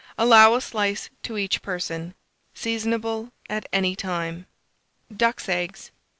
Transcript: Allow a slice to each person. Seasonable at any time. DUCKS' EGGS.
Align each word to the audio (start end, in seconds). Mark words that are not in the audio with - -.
Allow 0.17 0.55
a 0.55 0.61
slice 0.61 1.11
to 1.21 1.37
each 1.37 1.61
person. 1.61 2.15
Seasonable 2.55 3.31
at 3.51 3.69
any 3.71 3.95
time. 3.95 4.47
DUCKS' 5.15 5.47
EGGS. 5.47 5.91